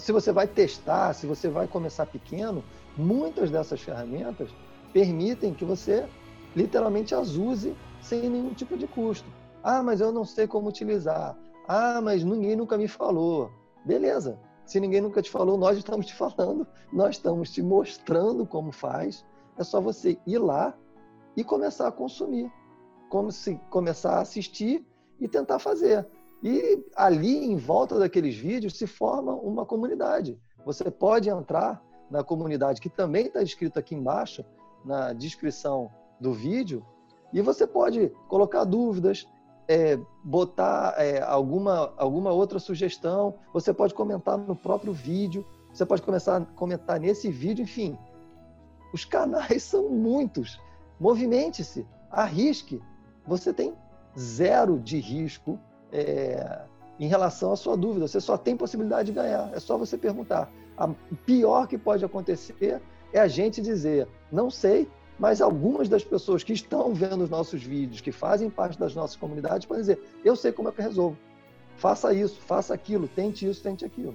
se 0.00 0.12
você 0.12 0.32
vai 0.32 0.46
testar, 0.46 1.12
se 1.12 1.26
você 1.26 1.48
vai 1.48 1.66
começar 1.66 2.06
pequeno, 2.06 2.64
muitas 2.96 3.50
dessas 3.50 3.80
ferramentas 3.80 4.48
permitem 4.92 5.54
que 5.54 5.64
você 5.64 6.06
literalmente 6.54 7.14
as 7.14 7.36
use 7.36 7.76
sem 8.00 8.28
nenhum 8.28 8.54
tipo 8.54 8.76
de 8.76 8.86
custo. 8.86 9.28
Ah, 9.62 9.82
mas 9.82 10.00
eu 10.00 10.12
não 10.12 10.24
sei 10.24 10.46
como 10.46 10.68
utilizar. 10.68 11.36
Ah, 11.68 12.00
mas 12.02 12.24
ninguém 12.24 12.56
nunca 12.56 12.76
me 12.76 12.88
falou. 12.88 13.50
Beleza. 13.84 14.38
Se 14.66 14.80
ninguém 14.80 15.00
nunca 15.00 15.22
te 15.22 15.30
falou, 15.30 15.56
nós 15.56 15.76
estamos 15.76 16.06
te 16.06 16.14
falando, 16.14 16.66
nós 16.92 17.16
estamos 17.16 17.50
te 17.50 17.62
mostrando 17.62 18.46
como 18.46 18.72
faz. 18.72 19.24
É 19.56 19.64
só 19.64 19.80
você 19.80 20.18
ir 20.26 20.38
lá 20.38 20.74
e 21.36 21.44
começar 21.44 21.88
a 21.88 21.92
consumir. 21.92 22.50
Como 23.08 23.30
se 23.30 23.56
começar 23.70 24.16
a 24.16 24.20
assistir 24.20 24.86
e 25.20 25.28
tentar 25.28 25.58
fazer. 25.58 26.06
E 26.42 26.84
ali, 26.96 27.44
em 27.44 27.56
volta 27.56 27.98
daqueles 27.98 28.34
vídeos, 28.34 28.76
se 28.76 28.86
forma 28.86 29.32
uma 29.34 29.64
comunidade. 29.64 30.40
Você 30.64 30.90
pode 30.90 31.28
entrar 31.28 31.82
na 32.10 32.24
comunidade, 32.24 32.80
que 32.80 32.88
também 32.88 33.26
está 33.26 33.42
escrito 33.42 33.78
aqui 33.78 33.94
embaixo, 33.94 34.44
na 34.84 35.12
descrição 35.12 35.90
do 36.22 36.32
vídeo, 36.32 36.84
e 37.32 37.42
você 37.42 37.66
pode 37.66 38.10
colocar 38.28 38.64
dúvidas, 38.64 39.26
é, 39.66 39.98
botar 40.22 40.94
é, 40.96 41.20
alguma, 41.22 41.92
alguma 41.96 42.30
outra 42.30 42.58
sugestão, 42.58 43.34
você 43.52 43.72
pode 43.72 43.92
comentar 43.92 44.38
no 44.38 44.54
próprio 44.54 44.92
vídeo, 44.92 45.44
você 45.72 45.84
pode 45.84 46.02
começar 46.02 46.36
a 46.36 46.44
comentar 46.44 47.00
nesse 47.00 47.30
vídeo, 47.30 47.62
enfim. 47.62 47.98
Os 48.92 49.04
canais 49.04 49.62
são 49.64 49.88
muitos. 49.88 50.60
Movimente-se, 51.00 51.86
arrisque. 52.10 52.80
Você 53.26 53.52
tem 53.52 53.74
zero 54.18 54.78
de 54.78 54.98
risco 54.98 55.58
é, 55.90 56.62
em 57.00 57.08
relação 57.08 57.52
à 57.52 57.56
sua 57.56 57.76
dúvida. 57.76 58.06
Você 58.06 58.20
só 58.20 58.36
tem 58.36 58.56
possibilidade 58.56 59.06
de 59.06 59.12
ganhar. 59.12 59.50
É 59.54 59.58
só 59.58 59.78
você 59.78 59.96
perguntar. 59.96 60.50
O 61.10 61.16
pior 61.16 61.66
que 61.66 61.78
pode 61.78 62.04
acontecer 62.04 62.82
é 63.12 63.20
a 63.20 63.28
gente 63.28 63.60
dizer, 63.62 64.08
não 64.30 64.50
sei, 64.50 64.88
mas 65.18 65.40
algumas 65.40 65.88
das 65.88 66.04
pessoas 66.04 66.42
que 66.42 66.52
estão 66.52 66.94
vendo 66.94 67.24
os 67.24 67.30
nossos 67.30 67.62
vídeos, 67.62 68.00
que 68.00 68.12
fazem 68.12 68.50
parte 68.50 68.78
das 68.78 68.94
nossas 68.94 69.16
comunidades, 69.16 69.66
podem 69.66 69.82
dizer: 69.82 70.00
eu 70.24 70.34
sei 70.34 70.52
como 70.52 70.68
é 70.68 70.72
que 70.72 70.80
eu 70.80 70.84
resolvo. 70.84 71.18
Faça 71.76 72.12
isso, 72.12 72.40
faça 72.40 72.74
aquilo, 72.74 73.08
tente 73.08 73.48
isso, 73.48 73.62
tente 73.62 73.84
aquilo. 73.84 74.14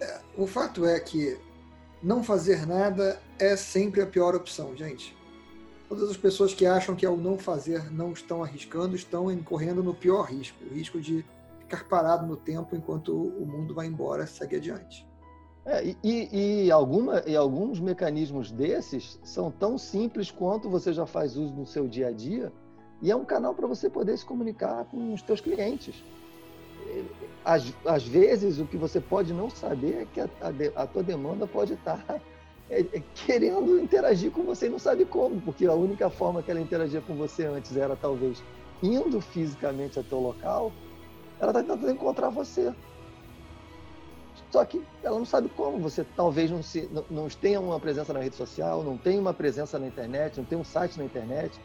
É, 0.00 0.20
o 0.36 0.46
fato 0.46 0.84
é 0.84 0.98
que 0.98 1.38
não 2.02 2.22
fazer 2.22 2.66
nada 2.66 3.20
é 3.38 3.56
sempre 3.56 4.02
a 4.02 4.06
pior 4.06 4.34
opção, 4.34 4.76
gente. 4.76 5.16
Todas 5.88 6.10
as 6.10 6.16
pessoas 6.16 6.54
que 6.54 6.66
acham 6.66 6.96
que 6.96 7.04
ao 7.04 7.16
não 7.16 7.38
fazer 7.38 7.92
não 7.92 8.12
estão 8.12 8.42
arriscando, 8.42 8.96
estão 8.96 9.30
incorrendo 9.30 9.82
no 9.82 9.94
pior 9.94 10.22
risco, 10.22 10.56
o 10.64 10.74
risco 10.74 11.00
de 11.00 11.24
ficar 11.60 11.84
parado 11.84 12.26
no 12.26 12.36
tempo 12.36 12.74
enquanto 12.74 13.14
o 13.14 13.46
mundo 13.46 13.74
vai 13.74 13.86
embora, 13.86 14.26
segue 14.26 14.56
adiante. 14.56 15.06
É, 15.64 15.94
e, 16.02 16.64
e, 16.64 16.70
alguma, 16.72 17.22
e 17.24 17.36
alguns 17.36 17.78
mecanismos 17.78 18.50
desses 18.50 19.18
são 19.22 19.50
tão 19.50 19.78
simples 19.78 20.30
quanto 20.30 20.68
você 20.68 20.92
já 20.92 21.06
faz 21.06 21.36
uso 21.36 21.54
no 21.54 21.64
seu 21.64 21.86
dia 21.86 22.08
a 22.08 22.12
dia, 22.12 22.52
e 23.00 23.10
é 23.10 23.16
um 23.16 23.24
canal 23.24 23.54
para 23.54 23.66
você 23.66 23.88
poder 23.88 24.16
se 24.16 24.24
comunicar 24.24 24.84
com 24.86 25.12
os 25.12 25.20
seus 25.22 25.40
clientes. 25.40 26.02
Às, 27.44 27.72
às 27.84 28.06
vezes, 28.06 28.58
o 28.58 28.66
que 28.66 28.76
você 28.76 29.00
pode 29.00 29.32
não 29.32 29.48
saber 29.48 30.02
é 30.02 30.06
que 30.12 30.20
a, 30.20 30.28
a, 30.40 30.82
a 30.82 30.86
tua 30.86 31.02
demanda 31.02 31.46
pode 31.46 31.74
estar 31.74 31.98
tá, 32.06 32.20
é, 32.68 32.80
é, 32.80 33.02
querendo 33.14 33.78
interagir 33.78 34.30
com 34.30 34.42
você 34.42 34.66
e 34.66 34.70
não 34.70 34.78
sabe 34.78 35.04
como, 35.04 35.40
porque 35.40 35.66
a 35.66 35.74
única 35.74 36.10
forma 36.10 36.42
que 36.42 36.50
ela 36.50 36.60
interagia 36.60 37.00
com 37.00 37.14
você 37.14 37.44
antes 37.44 37.76
era 37.76 37.94
talvez 37.94 38.42
indo 38.82 39.20
fisicamente 39.20 39.98
até 39.98 40.14
o 40.14 40.20
local, 40.20 40.72
ela 41.40 41.50
está 41.50 41.62
tentando 41.62 41.90
encontrar 41.90 42.30
você. 42.30 42.72
Só 44.52 44.62
que 44.66 44.84
ela 45.02 45.18
não 45.18 45.24
sabe 45.24 45.48
como. 45.48 45.78
Você 45.78 46.04
talvez 46.14 46.50
não, 46.50 46.62
se, 46.62 46.86
não, 46.92 47.04
não 47.10 47.28
tenha 47.28 47.58
uma 47.58 47.80
presença 47.80 48.12
na 48.12 48.20
rede 48.20 48.36
social, 48.36 48.84
não 48.84 48.98
tenha 48.98 49.18
uma 49.18 49.32
presença 49.32 49.78
na 49.78 49.86
internet, 49.86 50.36
não 50.36 50.44
tem 50.44 50.58
um 50.58 50.64
site 50.64 50.98
na 50.98 51.04
internet, 51.06 51.58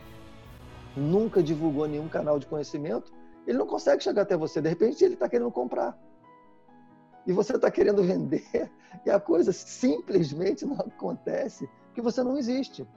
nunca 0.95 1.43
divulgou 1.43 1.85
nenhum 1.85 2.07
canal 2.07 2.39
de 2.39 2.47
conhecimento. 2.47 3.11
Ele 3.45 3.57
não 3.57 3.67
consegue 3.67 4.01
chegar 4.01 4.21
até 4.21 4.37
você. 4.37 4.61
De 4.61 4.69
repente, 4.69 5.03
ele 5.03 5.15
está 5.15 5.27
querendo 5.27 5.51
comprar. 5.51 5.99
E 7.25 7.33
você 7.33 7.57
está 7.57 7.69
querendo 7.69 8.01
vender, 8.03 8.71
e 9.05 9.11
a 9.11 9.19
coisa 9.19 9.51
simplesmente 9.51 10.65
não 10.65 10.79
acontece, 10.79 11.69
porque 11.87 12.01
você 12.01 12.23
não 12.23 12.37
existe. 12.37 12.87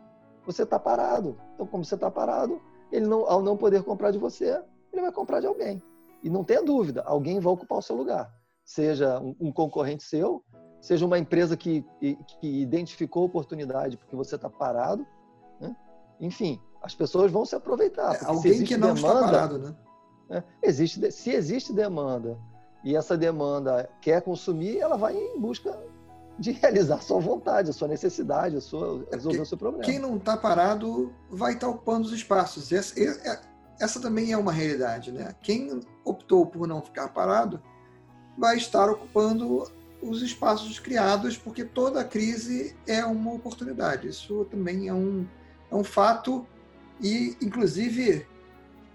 Você 0.46 0.62
está 0.62 0.78
parado. 0.78 1.36
Então, 1.54 1.66
como 1.66 1.84
você 1.84 1.96
está 1.96 2.08
parado, 2.08 2.62
ele 2.92 3.08
não, 3.08 3.28
ao 3.28 3.42
não 3.42 3.56
poder 3.56 3.82
comprar 3.82 4.12
de 4.12 4.18
você, 4.18 4.62
ele 4.92 5.02
vai 5.02 5.10
comprar 5.10 5.40
de 5.40 5.48
alguém. 5.48 5.82
E 6.22 6.30
não 6.30 6.44
tenha 6.44 6.62
dúvida, 6.62 7.02
alguém 7.04 7.40
vai 7.40 7.52
ocupar 7.52 7.78
o 7.78 7.82
seu 7.82 7.96
lugar 7.96 8.32
seja 8.70 9.18
um 9.40 9.50
concorrente 9.50 10.04
seu, 10.04 10.44
seja 10.80 11.04
uma 11.04 11.18
empresa 11.18 11.56
que, 11.56 11.84
que 12.00 12.62
identificou 12.62 13.24
oportunidade 13.24 13.96
porque 13.96 14.14
você 14.14 14.36
está 14.36 14.48
parado. 14.48 15.04
Né? 15.60 15.74
Enfim, 16.20 16.60
as 16.80 16.94
pessoas 16.94 17.32
vão 17.32 17.44
se 17.44 17.56
aproveitar. 17.56 18.14
É, 18.14 18.24
alguém 18.26 18.62
que 18.62 18.76
não 18.76 18.94
demanda, 18.94 19.16
está 19.16 19.26
parado, 19.26 19.58
né? 19.58 19.76
né? 20.28 20.44
Existe, 20.62 21.10
se 21.10 21.30
existe 21.30 21.72
demanda 21.72 22.38
e 22.84 22.94
essa 22.94 23.16
demanda 23.18 23.90
quer 24.00 24.22
consumir, 24.22 24.78
ela 24.78 24.96
vai 24.96 25.16
em 25.16 25.40
busca 25.40 25.76
de 26.38 26.52
realizar 26.52 26.94
a 26.94 27.00
sua 27.00 27.18
vontade, 27.18 27.70
a 27.70 27.72
sua 27.72 27.88
necessidade, 27.88 28.56
a 28.56 28.60
sua, 28.60 29.04
é 29.10 29.16
resolver 29.16 29.40
o 29.40 29.46
seu 29.46 29.58
problema. 29.58 29.82
Quem 29.82 29.98
não 29.98 30.16
está 30.16 30.36
parado 30.36 31.12
vai 31.28 31.54
estar 31.54 31.66
tá 31.66 31.72
ocupando 31.72 32.06
os 32.06 32.12
espaços. 32.12 32.70
Essa, 32.70 32.94
essa 33.80 34.00
também 34.00 34.30
é 34.30 34.38
uma 34.38 34.52
realidade. 34.52 35.10
Né? 35.10 35.34
Quem 35.42 35.80
optou 36.04 36.46
por 36.46 36.68
não 36.68 36.80
ficar 36.80 37.08
parado 37.08 37.60
vai 38.40 38.56
estar 38.56 38.90
ocupando 38.90 39.70
os 40.02 40.22
espaços 40.22 40.78
criados, 40.78 41.36
porque 41.36 41.62
toda 41.62 42.02
crise 42.02 42.74
é 42.86 43.04
uma 43.04 43.34
oportunidade. 43.34 44.08
Isso 44.08 44.46
também 44.50 44.88
é 44.88 44.94
um, 44.94 45.26
é 45.70 45.74
um 45.74 45.84
fato, 45.84 46.46
e, 47.00 47.36
inclusive, 47.42 48.26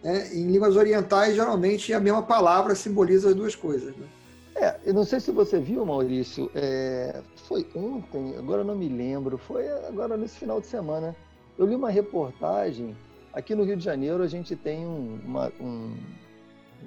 né, 0.04 0.34
em 0.34 0.48
línguas 0.48 0.76
orientais, 0.76 1.36
geralmente 1.36 1.94
a 1.94 2.00
mesma 2.00 2.24
palavra 2.24 2.74
simboliza 2.74 3.30
as 3.30 3.36
duas 3.36 3.56
coisas. 3.56 3.96
Né? 3.96 4.08
É, 4.56 4.80
eu 4.84 4.94
não 4.96 5.04
sei 5.04 5.20
se 5.20 5.32
você 5.32 5.60
viu, 5.60 5.86
Maurício, 5.86 6.50
é, 6.56 7.22
foi 7.48 7.68
ontem, 7.76 8.36
agora 8.38 8.64
não 8.64 8.76
me 8.76 8.90
lembro, 8.90 9.38
foi 9.38 9.70
agora 9.88 10.18
nesse 10.18 10.38
final 10.38 10.60
de 10.60 10.66
semana. 10.66 11.16
Eu 11.58 11.68
li 11.68 11.76
uma 11.76 11.92
reportagem, 11.92 12.98
aqui 13.32 13.54
no 13.54 13.64
Rio 13.64 13.78
de 13.78 13.84
Janeiro 13.84 14.24
a 14.24 14.28
gente 14.28 14.56
tem 14.56 14.86
um, 14.86 15.20
uma, 15.24 15.52
um 15.62 15.96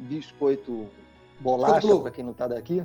biscoito 0.09 0.89
bolacha, 1.41 1.81
para 2.01 2.11
quem 2.11 2.25
não 2.25 2.33
está 2.33 2.47
daqui, 2.49 2.85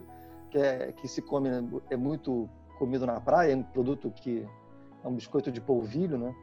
que, 0.49 0.57
é, 0.57 0.91
que 0.93 1.07
se 1.07 1.21
come, 1.21 1.49
é 1.89 1.95
muito 1.97 2.49
comido 2.77 3.05
na 3.05 3.19
praia, 3.19 3.53
é 3.53 3.55
um 3.55 3.63
produto 3.63 4.11
que 4.11 4.45
é 5.03 5.07
um 5.07 5.13
biscoito 5.13 5.51
de 5.51 5.59
polvilho, 5.61 6.17
né? 6.17 6.33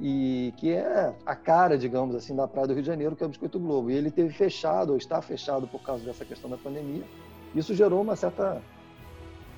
E 0.00 0.52
que 0.58 0.72
é 0.72 1.14
a 1.26 1.34
cara, 1.34 1.76
digamos 1.76 2.14
assim, 2.14 2.36
da 2.36 2.46
praia 2.46 2.68
do 2.68 2.74
Rio 2.74 2.82
de 2.82 2.86
Janeiro, 2.88 3.16
que 3.16 3.22
é 3.22 3.26
o 3.26 3.28
Biscoito 3.28 3.58
Globo. 3.58 3.90
E 3.90 3.94
ele 3.94 4.10
teve 4.10 4.32
fechado, 4.32 4.90
ou 4.90 4.96
está 4.96 5.20
fechado 5.20 5.66
por 5.66 5.80
causa 5.82 6.04
dessa 6.04 6.24
questão 6.24 6.48
da 6.48 6.56
pandemia. 6.56 7.02
Isso 7.54 7.74
gerou 7.74 8.00
uma 8.02 8.14
certa 8.14 8.62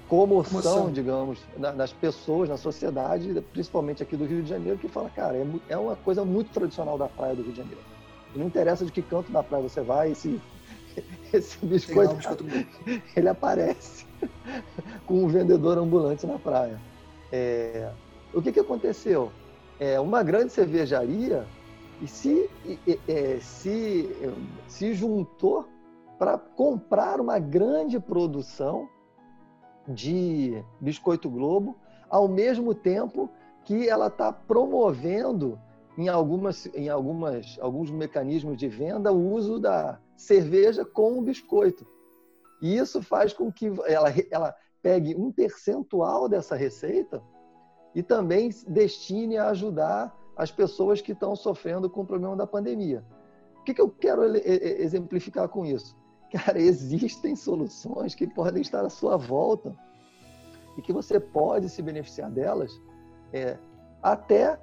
comoção, 0.08 0.60
Comoção. 0.62 0.92
digamos, 0.92 1.38
na- 1.58 1.72
nas 1.72 1.92
pessoas, 1.92 2.48
na 2.48 2.56
sociedade, 2.56 3.40
principalmente 3.52 4.02
aqui 4.02 4.16
do 4.16 4.24
Rio 4.24 4.42
de 4.42 4.48
Janeiro, 4.48 4.78
que 4.78 4.88
fala, 4.88 5.10
cara, 5.10 5.36
é, 5.36 5.46
é 5.68 5.76
uma 5.76 5.94
coisa 5.94 6.24
muito 6.24 6.50
tradicional 6.52 6.96
da 6.98 7.06
praia 7.08 7.34
do 7.34 7.42
Rio 7.42 7.52
de 7.52 7.58
Janeiro. 7.58 7.80
E 8.34 8.38
não 8.38 8.46
interessa 8.46 8.84
de 8.84 8.90
que 8.92 9.02
canto 9.02 9.30
da 9.30 9.42
praia 9.42 9.62
você 9.62 9.82
vai, 9.82 10.12
esse, 10.12 10.40
esse 11.36 11.64
biscoito 11.64 12.14
bom. 12.44 12.64
ele 13.16 13.28
aparece 13.28 14.06
com 15.06 15.24
um 15.24 15.28
vendedor 15.28 15.78
ambulante 15.78 16.26
na 16.26 16.38
praia. 16.38 16.80
É, 17.32 17.90
o 18.34 18.42
que, 18.42 18.52
que 18.52 18.60
aconteceu? 18.60 19.32
É, 19.78 19.98
uma 19.98 20.22
grande 20.22 20.52
cervejaria 20.52 21.46
e 22.00 22.06
se, 22.06 22.50
e- 22.64 23.00
é, 23.08 23.38
se, 23.40 24.10
se 24.66 24.94
juntou 24.94 25.68
para 26.18 26.36
comprar 26.36 27.20
uma 27.20 27.38
grande 27.38 27.98
produção 27.98 28.88
de 29.88 30.62
Biscoito 30.80 31.30
Globo, 31.30 31.76
ao 32.08 32.28
mesmo 32.28 32.74
tempo 32.74 33.30
que 33.64 33.88
ela 33.88 34.08
está 34.08 34.32
promovendo 34.32 35.58
em, 36.00 36.08
algumas, 36.08 36.66
em 36.74 36.88
algumas, 36.88 37.58
alguns 37.60 37.90
mecanismos 37.90 38.56
de 38.56 38.68
venda 38.68 39.12
o 39.12 39.32
uso 39.32 39.58
da 39.58 40.00
cerveja 40.16 40.82
com 40.82 41.18
o 41.18 41.22
biscoito. 41.22 41.86
E 42.62 42.76
isso 42.76 43.02
faz 43.02 43.34
com 43.34 43.52
que 43.52 43.66
ela, 43.86 44.08
ela 44.30 44.56
pegue 44.82 45.14
um 45.14 45.30
percentual 45.30 46.26
dessa 46.26 46.56
receita 46.56 47.22
e 47.94 48.02
também 48.02 48.48
destine 48.66 49.36
a 49.36 49.50
ajudar 49.50 50.16
as 50.36 50.50
pessoas 50.50 51.02
que 51.02 51.12
estão 51.12 51.36
sofrendo 51.36 51.90
com 51.90 52.00
o 52.00 52.06
problema 52.06 52.34
da 52.34 52.46
pandemia. 52.46 53.04
O 53.58 53.62
que, 53.62 53.74
que 53.74 53.80
eu 53.80 53.90
quero 53.90 54.22
exemplificar 54.24 55.48
com 55.50 55.66
isso? 55.66 55.94
Cara, 56.32 56.58
existem 56.58 57.36
soluções 57.36 58.14
que 58.14 58.26
podem 58.26 58.62
estar 58.62 58.86
à 58.86 58.88
sua 58.88 59.18
volta 59.18 59.76
e 60.78 60.82
que 60.82 60.94
você 60.94 61.20
pode 61.20 61.68
se 61.68 61.82
beneficiar 61.82 62.30
delas 62.30 62.72
é, 63.34 63.58
até 64.02 64.58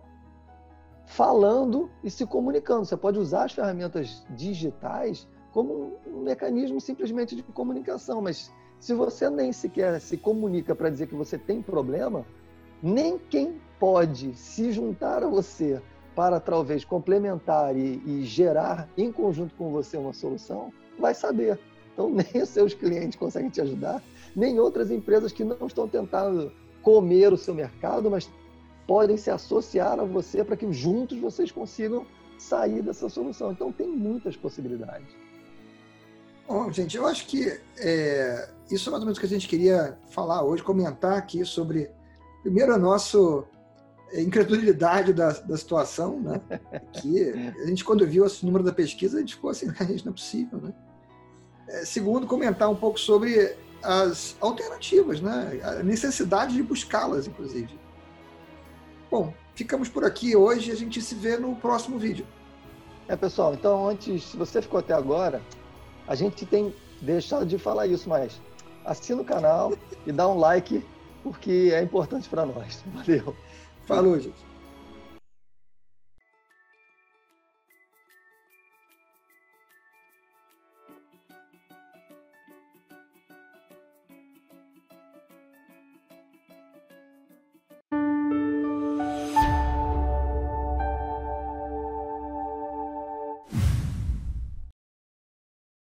falando 1.08 1.90
e 2.04 2.12
se 2.12 2.26
comunicando. 2.26 2.86
Você 2.86 2.98
pode 2.98 3.18
usar 3.18 3.46
as 3.46 3.54
ferramentas 3.54 4.24
digitais 4.30 5.28
como 5.52 5.98
um 6.06 6.22
mecanismo 6.22 6.80
simplesmente 6.80 7.36
de 7.36 7.42
comunicação, 7.42 8.22
mas 8.22 8.54
se 8.80 8.94
você 8.94 9.28
nem 9.30 9.52
sequer 9.52 10.00
se 10.00 10.18
comunica 10.18 10.76
para 10.76 10.90
dizer 10.90 11.08
que 11.08 11.16
você 11.16 11.38
tem 11.38 11.62
problema, 11.62 12.26
nem 12.84 13.18
quem 13.18 13.60
pode 13.80 14.36
se 14.36 14.72
juntar 14.72 15.24
a 15.24 15.28
você 15.28 15.82
para 16.14 16.40
talvez 16.40 16.84
complementar 16.84 17.76
e, 17.76 18.02
e 18.06 18.24
gerar 18.24 18.88
em 18.98 19.12
conjunto 19.12 19.56
com 19.56 19.72
você 19.72 19.98
uma 19.98 20.14
solução, 20.14 20.72
vai 21.00 21.16
saber. 21.16 21.58
Então, 21.94 22.10
nem 22.12 22.44
os 22.44 22.50
seus 22.50 22.74
clientes 22.74 23.18
conseguem 23.18 23.50
te 23.50 23.62
ajudar, 23.62 24.04
nem 24.36 24.60
outras 24.60 24.92
empresas 24.92 25.32
que 25.32 25.44
não 25.44 25.66
estão 25.66 25.88
tentando 25.88 26.52
comer 26.82 27.34
o 27.34 27.38
seu 27.38 27.56
mercado, 27.56 28.12
mas 28.12 28.30
podem 28.88 29.18
se 29.18 29.30
associar 29.30 30.00
a 30.00 30.06
você 30.06 30.44
para 30.44 30.56
que 30.56 30.72
juntos 30.72 31.20
vocês 31.20 31.52
consigam 31.52 32.08
sair 32.40 32.82
dessa 32.82 33.10
solução. 33.10 33.52
Então, 33.52 33.72
tem 33.72 33.88
muitas 33.88 34.36
possibilidades. 34.36 35.08
Bom, 36.48 36.72
gente, 36.72 36.96
eu 36.96 37.06
acho 37.06 37.28
que 37.28 37.60
é, 37.78 38.50
isso 38.72 38.88
é 38.88 38.92
mais 38.92 39.02
ou 39.02 39.08
menos 39.08 39.18
o 39.18 39.20
que 39.20 39.26
a 39.26 39.30
gente 39.30 39.50
queria 39.50 39.98
falar 40.10 40.44
hoje, 40.44 40.64
comentar 40.64 41.18
aqui 41.18 41.44
sobre, 41.44 41.92
primeiro, 42.42 42.74
a 42.74 42.78
nossa 42.78 43.18
é, 44.14 44.22
incredulidade 44.22 45.12
da, 45.12 45.32
da 45.32 45.58
situação, 45.58 46.22
né? 46.22 46.42
Que 47.02 47.32
a 47.62 47.66
gente, 47.66 47.84
quando 47.84 48.08
viu 48.08 48.26
esse 48.26 48.46
número 48.46 48.64
da 48.64 48.72
pesquisa, 48.72 49.18
a 49.18 49.20
gente 49.20 49.36
ficou 49.36 49.50
assim, 49.50 49.68
gente, 49.86 50.06
não 50.06 50.14
é 50.14 50.16
possível, 50.16 50.62
né? 50.62 50.74
É, 51.68 51.84
segundo, 51.84 52.26
comentar 52.26 52.70
um 52.70 52.76
pouco 52.76 52.98
sobre 52.98 53.58
as 53.84 54.38
alternativas, 54.40 55.20
né? 55.20 55.60
A 55.64 55.84
necessidade 55.84 56.54
de 56.54 56.64
buscá-las, 56.64 57.28
inclusive. 57.28 57.78
Bom, 59.10 59.34
ficamos 59.56 59.88
por 59.88 60.04
aqui 60.04 60.36
hoje, 60.36 60.72
a 60.72 60.76
gente 60.76 61.02
se 61.02 61.16
vê 61.16 61.38
no 61.38 61.56
próximo 61.56 61.98
vídeo. 61.98 62.26
É, 63.08 63.16
pessoal, 63.16 63.54
então 63.54 63.88
antes, 63.88 64.24
se 64.24 64.36
você 64.38 64.62
ficou 64.62 64.80
até 64.80 64.94
agora, 64.94 65.42
a 66.08 66.14
gente 66.14 66.46
tem 66.46 66.74
deixado 67.02 67.46
de 67.46 67.58
falar 67.58 67.88
isso, 67.88 68.10
mas 68.10 68.42
assina 68.84 69.22
o 69.22 69.26
canal 69.26 69.74
e 70.06 70.12
dá 70.12 70.28
um 70.28 70.38
like, 70.38 70.86
porque 71.24 71.72
é 71.74 71.82
importante 71.82 72.28
para 72.28 72.46
nós. 72.46 72.84
Valeu! 72.94 73.36
Falou, 73.86 74.20
gente. 74.20 74.46